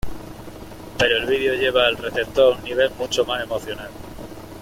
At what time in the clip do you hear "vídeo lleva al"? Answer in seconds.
1.27-1.95